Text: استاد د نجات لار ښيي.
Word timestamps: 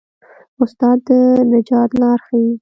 استاد 0.63 0.99
د 1.07 1.09
نجات 1.53 1.89
لار 2.01 2.19
ښيي. 2.25 2.51